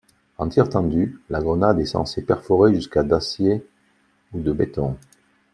[0.39, 3.63] En tir tendu, la grenade est censée perforer jusqu'à d'acier
[4.33, 4.97] ou de béton.